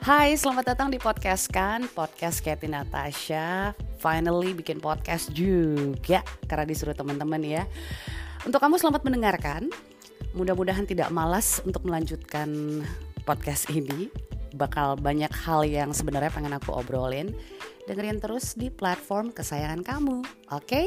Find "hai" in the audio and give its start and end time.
0.00-0.32